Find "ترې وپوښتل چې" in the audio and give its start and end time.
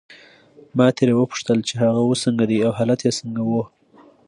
0.97-1.73